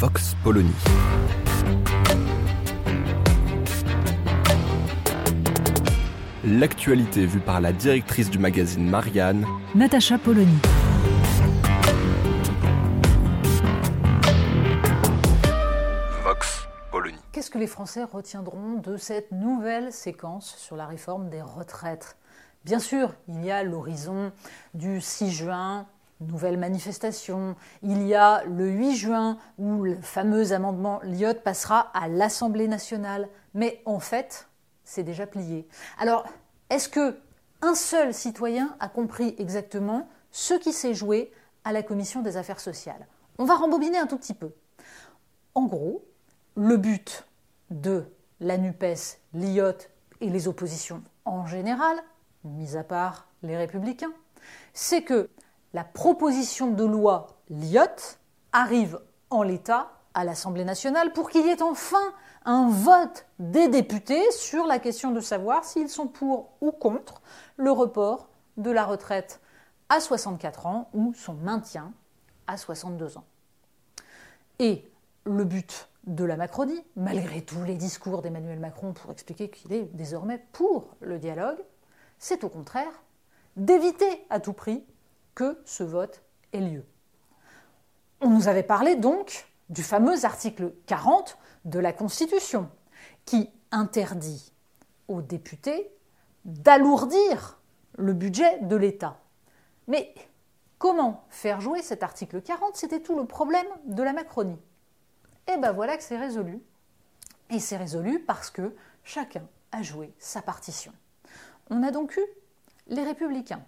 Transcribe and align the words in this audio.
Vox 0.00 0.34
Polony. 0.42 0.72
L'actualité 6.42 7.26
vue 7.26 7.40
par 7.40 7.60
la 7.60 7.74
directrice 7.74 8.30
du 8.30 8.38
magazine 8.38 8.88
Marianne, 8.88 9.44
Natacha 9.74 10.16
Polony. 10.16 10.56
Vox 16.24 16.66
Polony. 16.90 17.18
Qu'est-ce 17.32 17.50
que 17.50 17.58
les 17.58 17.66
Français 17.66 18.04
retiendront 18.04 18.78
de 18.78 18.96
cette 18.96 19.32
nouvelle 19.32 19.92
séquence 19.92 20.56
sur 20.56 20.76
la 20.76 20.86
réforme 20.86 21.28
des 21.28 21.42
retraites? 21.42 22.16
Bien 22.64 22.78
sûr, 22.78 23.12
il 23.28 23.44
y 23.44 23.50
a 23.50 23.62
l'horizon 23.62 24.32
du 24.72 25.02
6 25.02 25.30
juin, 25.30 25.86
nouvelle 26.20 26.58
manifestation. 26.58 27.56
Il 27.82 28.06
y 28.06 28.14
a 28.14 28.44
le 28.44 28.68
8 28.68 28.96
juin 28.96 29.38
où 29.58 29.82
le 29.82 29.96
fameux 29.96 30.52
amendement 30.52 31.00
Lyotte 31.02 31.42
passera 31.42 31.90
à 31.94 32.08
l'Assemblée 32.08 32.68
nationale. 32.68 33.28
Mais 33.54 33.82
en 33.86 34.00
fait, 34.00 34.48
c'est 34.84 35.02
déjà 35.02 35.26
plié. 35.26 35.66
Alors, 35.98 36.24
est-ce 36.68 36.88
que 36.88 37.18
un 37.62 37.74
seul 37.74 38.14
citoyen 38.14 38.74
a 38.80 38.88
compris 38.88 39.34
exactement 39.38 40.08
ce 40.30 40.54
qui 40.54 40.72
s'est 40.72 40.94
joué 40.94 41.32
à 41.64 41.72
la 41.72 41.82
commission 41.82 42.22
des 42.22 42.36
affaires 42.36 42.60
sociales? 42.60 43.06
On 43.38 43.44
va 43.44 43.56
rembobiner 43.56 43.98
un 43.98 44.06
tout 44.06 44.18
petit 44.18 44.34
peu. 44.34 44.52
En 45.54 45.66
gros, 45.66 46.04
le 46.56 46.76
but 46.76 47.26
de 47.70 48.04
la 48.40 48.56
NUPES, 48.56 49.18
l'IOT 49.34 49.88
et 50.20 50.30
les 50.30 50.48
oppositions 50.48 51.02
en 51.24 51.46
général, 51.46 51.96
mis 52.44 52.76
à 52.76 52.84
part 52.84 53.28
les 53.42 53.56
républicains, 53.56 54.12
c'est 54.72 55.02
que 55.02 55.28
la 55.72 55.84
proposition 55.84 56.70
de 56.70 56.84
loi 56.84 57.28
LIOT 57.48 58.18
arrive 58.52 59.00
en 59.30 59.42
l'état 59.42 59.92
à 60.14 60.24
l'Assemblée 60.24 60.64
nationale 60.64 61.12
pour 61.12 61.30
qu'il 61.30 61.46
y 61.46 61.50
ait 61.50 61.62
enfin 61.62 62.12
un 62.44 62.68
vote 62.68 63.26
des 63.38 63.68
députés 63.68 64.30
sur 64.32 64.66
la 64.66 64.78
question 64.78 65.12
de 65.12 65.20
savoir 65.20 65.64
s'ils 65.64 65.88
sont 65.88 66.08
pour 66.08 66.50
ou 66.60 66.72
contre 66.72 67.22
le 67.56 67.70
report 67.70 68.28
de 68.56 68.70
la 68.70 68.84
retraite 68.84 69.40
à 69.88 70.00
64 70.00 70.66
ans 70.66 70.88
ou 70.94 71.14
son 71.14 71.34
maintien 71.34 71.92
à 72.46 72.56
62 72.56 73.18
ans. 73.18 73.24
Et 74.58 74.90
le 75.24 75.44
but 75.44 75.88
de 76.06 76.24
la 76.24 76.36
Macronie, 76.36 76.82
malgré 76.96 77.42
tous 77.42 77.62
les 77.62 77.74
discours 77.74 78.22
d'Emmanuel 78.22 78.58
Macron 78.58 78.92
pour 78.92 79.12
expliquer 79.12 79.50
qu'il 79.50 79.72
est 79.72 79.84
désormais 79.94 80.44
pour 80.52 80.96
le 81.00 81.18
dialogue, 81.18 81.58
c'est 82.18 82.42
au 82.42 82.48
contraire 82.48 83.02
d'éviter 83.56 84.26
à 84.30 84.40
tout 84.40 84.52
prix 84.52 84.84
que 85.40 85.58
ce 85.64 85.82
vote 85.82 86.22
ait 86.52 86.60
lieu. 86.60 86.84
On 88.20 88.28
nous 88.28 88.46
avait 88.46 88.62
parlé 88.62 88.94
donc 88.94 89.48
du 89.70 89.82
fameux 89.82 90.26
article 90.26 90.74
40 90.84 91.38
de 91.64 91.78
la 91.78 91.94
Constitution, 91.94 92.68
qui 93.24 93.48
interdit 93.70 94.52
aux 95.08 95.22
députés 95.22 95.90
d'alourdir 96.44 97.58
le 97.96 98.12
budget 98.12 98.58
de 98.60 98.76
l'État. 98.76 99.18
Mais 99.88 100.12
comment 100.76 101.24
faire 101.30 101.62
jouer 101.62 101.80
cet 101.80 102.02
article 102.02 102.42
40 102.42 102.76
C'était 102.76 103.00
tout 103.00 103.16
le 103.16 103.24
problème 103.24 103.66
de 103.86 104.02
la 104.02 104.12
Macronie. 104.12 104.60
Et 105.50 105.56
ben 105.56 105.72
voilà 105.72 105.96
que 105.96 106.02
c'est 106.02 106.18
résolu. 106.18 106.60
Et 107.48 107.60
c'est 107.60 107.78
résolu 107.78 108.18
parce 108.18 108.50
que 108.50 108.76
chacun 109.04 109.48
a 109.72 109.80
joué 109.80 110.12
sa 110.18 110.42
partition. 110.42 110.92
On 111.70 111.82
a 111.82 111.92
donc 111.92 112.14
eu 112.18 112.26
les 112.88 113.04
républicains 113.04 113.64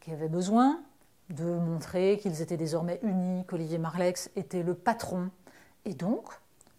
qui 0.00 0.10
avaient 0.12 0.28
besoin 0.28 0.82
de 1.30 1.44
montrer 1.44 2.18
qu'ils 2.18 2.40
étaient 2.40 2.56
désormais 2.56 3.00
unis, 3.02 3.44
qu'Olivier 3.46 3.78
Marlex 3.78 4.30
était 4.36 4.62
le 4.62 4.74
patron. 4.74 5.30
Et 5.84 5.94
donc, 5.94 6.28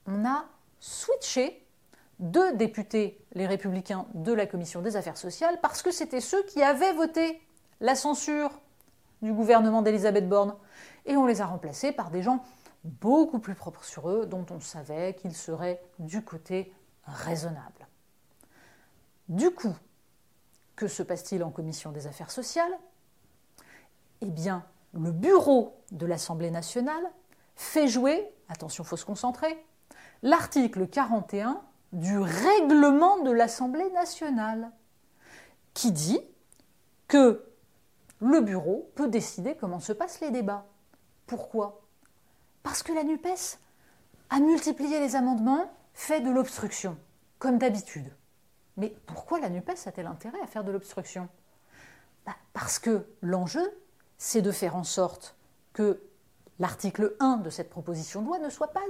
on 0.08 0.26
a 0.26 0.46
switché 0.80 1.66
deux 2.20 2.54
députés, 2.56 3.24
les 3.34 3.48
républicains, 3.48 4.06
de 4.14 4.34
la 4.34 4.46
commission 4.46 4.82
des 4.82 4.96
affaires 4.96 5.18
sociales, 5.18 5.60
parce 5.62 5.82
que 5.82 5.92
c'était 5.92 6.22
ceux 6.22 6.44
qui 6.44 6.62
avaient 6.62 6.94
voté 6.94 7.42
la 7.80 7.96
censure 7.96 8.52
du 9.22 9.34
gouvernement 9.34 9.82
d'Elisabeth 9.82 10.28
Borne. 10.28 10.56
Et 11.06 11.16
on 11.16 11.26
les 11.26 11.42
a 11.42 11.46
remplacés 11.46 11.92
par 11.92 12.10
des 12.10 12.22
gens 12.22 12.44
beaucoup 12.84 13.40
plus 13.40 13.56
propres 13.56 13.84
sur 13.84 14.10
eux, 14.10 14.26
dont 14.26 14.46
on 14.50 14.60
savait 14.60 15.14
qu'ils 15.14 15.36
seraient 15.36 15.82
du 16.00 16.24
côté 16.24 16.74
raisonnable. 17.06 17.88
Du 19.28 19.52
coup, 19.52 19.76
que 20.76 20.88
se 20.88 21.04
passe-t-il 21.04 21.44
en 21.44 21.52
commission 21.52 21.92
des 21.92 22.08
affaires 22.08 22.32
sociales? 22.32 22.72
Eh 24.22 24.30
bien, 24.30 24.66
le 24.94 25.12
bureau 25.12 25.84
de 25.92 26.06
l'Assemblée 26.06 26.52
nationale 26.52 27.04
fait 27.56 27.88
jouer, 27.88 28.30
attention, 28.50 28.84
faut 28.84 28.98
se 28.98 29.06
concentrer, 29.06 29.66
l'article 30.22 30.88
41 30.88 31.62
du 31.94 32.20
règlement 32.20 33.22
de 33.24 33.32
l'Assemblée 33.32 33.90
nationale, 33.92 34.72
qui 35.74 35.92
dit 35.92 36.22
que 37.08 37.46
le 38.20 38.42
bureau 38.42 38.92
peut 38.96 39.08
décider 39.08 39.56
comment 39.56 39.80
se 39.80 39.94
passent 39.94 40.20
les 40.20 40.32
débats. 40.32 40.66
Pourquoi? 41.26 41.82
Parce 42.64 42.84
que 42.84 42.92
la 42.92 43.04
NUPES 43.04 43.60
a 44.30 44.40
multiplié 44.40 45.00
les 45.00 45.16
amendements, 45.16 45.72
fait 45.94 46.22
de 46.22 46.30
l'obstruction, 46.30 46.98
comme 47.40 47.58
d'habitude. 47.58 48.14
Mais 48.78 48.96
pourquoi 49.06 49.40
la 49.40 49.50
NUPES 49.50 49.88
a-t-elle 49.88 50.08
intérêt 50.08 50.42
à 50.42 50.48
faire 50.48 50.64
de 50.64 50.72
l'obstruction? 50.72 51.28
Bah, 52.26 52.36
Parce 52.54 52.80
que 52.80 53.06
l'enjeu, 53.22 53.70
c'est 54.20 54.44
de 54.44 54.52
faire 54.52 54.76
en 54.76 54.84
sorte 54.84 55.36
que 55.74 56.04
l'article 56.60 57.16
1 57.20 57.38
de 57.38 57.50
cette 57.50 57.70
proposition 57.70 58.22
de 58.22 58.28
loi 58.28 58.38
ne 58.38 58.50
soit 58.50 58.74
pas 58.74 58.82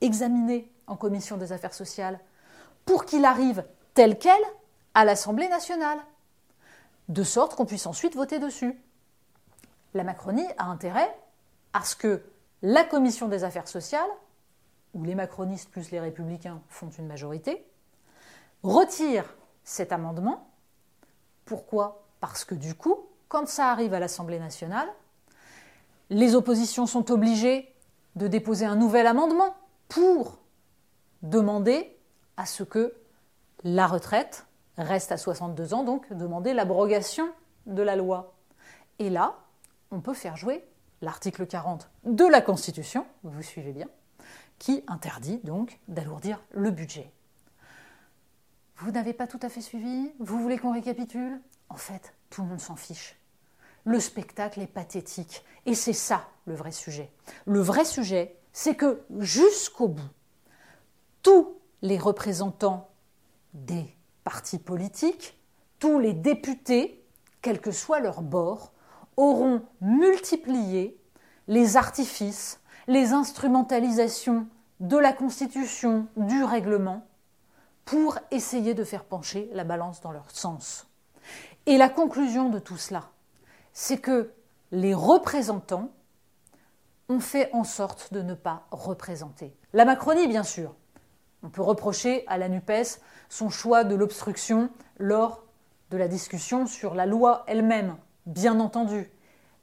examiné 0.00 0.72
en 0.86 0.96
commission 0.96 1.36
des 1.36 1.52
affaires 1.52 1.74
sociales 1.74 2.18
pour 2.86 3.04
qu'il 3.04 3.24
arrive 3.24 3.64
tel 3.94 4.18
quel 4.18 4.40
à 4.94 5.04
l'Assemblée 5.04 5.48
nationale, 5.48 5.98
de 7.08 7.22
sorte 7.22 7.54
qu'on 7.54 7.66
puisse 7.66 7.86
ensuite 7.86 8.16
voter 8.16 8.38
dessus. 8.38 8.80
La 9.94 10.04
Macronie 10.04 10.46
a 10.56 10.64
intérêt 10.64 11.14
à 11.74 11.84
ce 11.84 11.94
que 11.94 12.22
la 12.62 12.82
commission 12.82 13.28
des 13.28 13.44
affaires 13.44 13.68
sociales, 13.68 14.10
où 14.94 15.04
les 15.04 15.14
macronistes 15.14 15.70
plus 15.70 15.90
les 15.90 16.00
républicains 16.00 16.62
font 16.68 16.88
une 16.88 17.06
majorité, 17.06 17.66
retire 18.62 19.36
cet 19.64 19.92
amendement. 19.92 20.48
Pourquoi? 21.44 22.06
Parce 22.20 22.46
que 22.46 22.54
du 22.54 22.74
coup, 22.74 23.06
quand 23.36 23.48
ça 23.48 23.70
arrive 23.70 23.92
à 23.92 24.00
l'Assemblée 24.00 24.38
nationale, 24.38 24.88
les 26.08 26.34
oppositions 26.34 26.86
sont 26.86 27.12
obligées 27.12 27.70
de 28.14 28.28
déposer 28.28 28.64
un 28.64 28.76
nouvel 28.76 29.06
amendement 29.06 29.54
pour 29.88 30.38
demander 31.20 31.94
à 32.38 32.46
ce 32.46 32.62
que 32.62 32.94
la 33.62 33.86
retraite 33.86 34.46
reste 34.78 35.12
à 35.12 35.18
62 35.18 35.74
ans, 35.74 35.84
donc 35.84 36.10
demander 36.14 36.54
l'abrogation 36.54 37.30
de 37.66 37.82
la 37.82 37.94
loi. 37.94 38.32
Et 39.00 39.10
là, 39.10 39.36
on 39.90 40.00
peut 40.00 40.14
faire 40.14 40.38
jouer 40.38 40.64
l'article 41.02 41.46
40 41.46 41.90
de 42.04 42.24
la 42.24 42.40
Constitution, 42.40 43.04
vous 43.22 43.42
suivez 43.42 43.72
bien, 43.72 43.88
qui 44.58 44.82
interdit 44.86 45.40
donc 45.44 45.78
d'alourdir 45.88 46.40
le 46.52 46.70
budget. 46.70 47.12
Vous 48.76 48.92
n'avez 48.92 49.12
pas 49.12 49.26
tout 49.26 49.40
à 49.42 49.50
fait 49.50 49.60
suivi? 49.60 50.10
Vous 50.20 50.40
voulez 50.40 50.56
qu'on 50.56 50.72
récapitule? 50.72 51.38
En 51.68 51.76
fait, 51.76 52.14
tout 52.30 52.40
le 52.40 52.48
monde 52.48 52.60
s'en 52.60 52.76
fiche. 52.76 53.14
Le 53.86 54.00
spectacle 54.00 54.60
est 54.60 54.66
pathétique. 54.66 55.44
Et 55.64 55.74
c'est 55.74 55.92
ça 55.92 56.28
le 56.44 56.54
vrai 56.54 56.72
sujet. 56.72 57.10
Le 57.46 57.60
vrai 57.60 57.84
sujet, 57.84 58.36
c'est 58.52 58.74
que 58.74 59.00
jusqu'au 59.18 59.88
bout, 59.88 60.10
tous 61.22 61.56
les 61.82 61.96
représentants 61.96 62.90
des 63.54 63.86
partis 64.24 64.58
politiques, 64.58 65.38
tous 65.78 65.98
les 65.98 66.12
députés, 66.12 67.04
quel 67.42 67.60
que 67.60 67.70
soit 67.70 68.00
leur 68.00 68.22
bord, 68.22 68.72
auront 69.16 69.62
multiplié 69.80 71.00
les 71.48 71.76
artifices, 71.76 72.60
les 72.88 73.12
instrumentalisations 73.12 74.48
de 74.80 74.96
la 74.96 75.12
Constitution, 75.12 76.06
du 76.16 76.42
règlement, 76.42 77.06
pour 77.84 78.18
essayer 78.30 78.74
de 78.74 78.84
faire 78.84 79.04
pencher 79.04 79.48
la 79.52 79.64
balance 79.64 80.00
dans 80.00 80.12
leur 80.12 80.30
sens. 80.32 80.88
Et 81.66 81.78
la 81.78 81.88
conclusion 81.88 82.50
de 82.50 82.58
tout 82.58 82.76
cela, 82.76 83.10
c'est 83.78 83.98
que 83.98 84.32
les 84.72 84.94
représentants 84.94 85.90
ont 87.10 87.20
fait 87.20 87.50
en 87.52 87.62
sorte 87.62 88.10
de 88.10 88.22
ne 88.22 88.32
pas 88.32 88.66
représenter. 88.70 89.54
La 89.74 89.84
Macronie, 89.84 90.26
bien 90.28 90.44
sûr. 90.44 90.74
On 91.42 91.50
peut 91.50 91.60
reprocher 91.60 92.24
à 92.26 92.38
la 92.38 92.48
NUPES 92.48 93.02
son 93.28 93.50
choix 93.50 93.84
de 93.84 93.94
l'obstruction 93.94 94.70
lors 94.98 95.44
de 95.90 95.98
la 95.98 96.08
discussion 96.08 96.66
sur 96.66 96.94
la 96.94 97.04
loi 97.04 97.44
elle-même, 97.48 97.96
bien 98.24 98.60
entendu. 98.60 99.10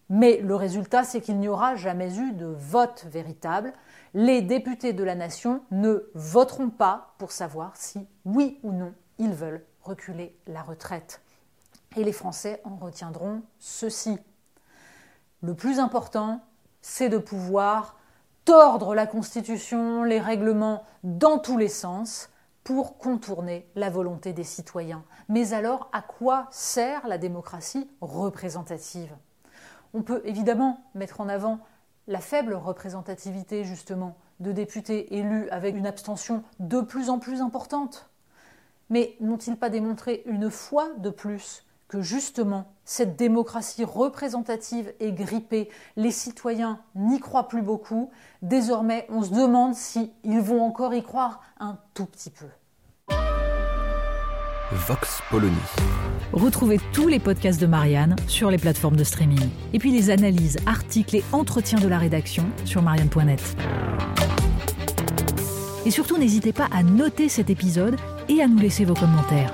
Mais 0.10 0.38
le 0.42 0.56
résultat, 0.56 1.04
c'est 1.04 1.20
qu'il 1.20 1.40
n'y 1.40 1.48
aura 1.48 1.76
jamais 1.76 2.16
eu 2.16 2.34
de 2.34 2.46
vote 2.46 3.08
véritable. 3.10 3.74
Les 4.14 4.44
députés 4.44 4.94
de 4.94 5.04
la 5.04 5.16
nation 5.16 5.64
ne 5.72 6.08
voteront 6.14 6.70
pas 6.70 7.16
pour 7.18 7.32
savoir 7.32 7.76
si, 7.78 8.08
oui 8.26 8.60
ou 8.62 8.74
non, 8.74 8.94
ils 9.18 9.34
veulent 9.34 9.66
reculer 9.82 10.38
la 10.46 10.62
retraite. 10.62 11.20
Et 11.96 12.04
les 12.04 12.12
Français 12.12 12.62
en 12.64 12.76
retiendront 12.76 13.44
ceci. 13.60 14.18
Le 15.42 15.54
plus 15.54 15.80
important, 15.80 16.42
c'est 16.82 17.10
de 17.10 17.18
pouvoir 17.18 17.98
tordre 18.46 18.96
la 18.96 19.06
Constitution, 19.06 20.04
les 20.04 20.20
règlements 20.20 20.86
dans 21.04 21.38
tous 21.38 21.58
les 21.58 21.70
sens 21.70 22.30
pour 22.64 22.98
contourner 22.98 23.68
la 23.76 23.90
volonté 23.90 24.34
des 24.34 24.44
citoyens. 24.44 25.04
Mais 25.30 25.54
alors, 25.54 25.90
à 25.94 26.02
quoi 26.02 26.48
sert 26.50 27.08
la 27.08 27.18
démocratie 27.18 27.90
représentative? 28.02 29.14
On 29.94 30.02
peut 30.02 30.22
évidemment 30.26 30.84
mettre 30.96 31.22
en 31.22 31.30
avant 31.30 31.60
la 32.08 32.20
faible 32.20 32.54
représentativité 32.54 33.64
justement 33.64 34.18
de 34.40 34.52
députés 34.52 35.16
élus 35.16 35.48
avec 35.50 35.76
une 35.76 35.88
abstention 35.88 36.44
de 36.60 36.82
plus 36.82 37.10
en 37.10 37.20
plus 37.20 37.42
importante. 37.42 38.10
Mais 38.90 39.16
n'ont-ils 39.20 39.58
pas 39.58 39.70
démontré 39.70 40.24
une 40.26 40.50
fois 40.50 40.90
de 40.98 41.10
plus 41.10 41.66
que 41.94 42.02
justement 42.02 42.74
cette 42.86 43.18
démocratie 43.18 43.84
représentative 43.84 44.92
est 45.00 45.12
grippée, 45.12 45.70
les 45.96 46.10
citoyens 46.10 46.80
n'y 46.96 47.20
croient 47.20 47.48
plus 47.48 47.62
beaucoup, 47.62 48.10
désormais 48.42 49.06
on 49.10 49.22
se 49.22 49.30
demande 49.30 49.76
s'ils 49.76 50.10
vont 50.42 50.64
encore 50.64 50.96
y 50.96 51.04
croire 51.04 51.42
un 51.60 51.78
tout 51.94 52.08
petit 52.08 52.32
peu. 52.32 52.48
Vox 54.72 55.22
Polony. 55.30 55.54
Retrouvez 56.32 56.80
tous 56.94 57.08
les 57.08 57.20
podcasts 57.20 57.62
de 57.62 57.68
Marianne 57.68 58.16
sur 58.26 58.50
les 58.50 58.58
plateformes 58.58 58.96
de 58.96 59.04
streaming. 59.04 59.48
Et 59.74 59.78
puis 59.78 59.92
les 59.92 60.10
analyses, 60.10 60.58
articles 60.66 61.18
et 61.18 61.24
entretiens 61.32 61.80
de 61.80 61.88
la 61.88 62.00
rédaction 62.00 62.44
sur 62.66 62.82
marianne.net. 62.82 63.56
Et 65.86 65.92
surtout, 65.92 66.18
n'hésitez 66.18 66.54
pas 66.54 66.70
à 66.72 66.82
noter 66.82 67.30
cet 67.30 67.52
épisode 67.52 67.98
et 68.30 68.42
à 68.42 68.48
nous 68.48 68.58
laisser 68.58 68.84
vos 68.84 68.96
commentaires. 68.96 69.54